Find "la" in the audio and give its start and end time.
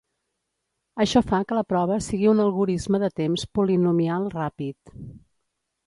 1.59-1.65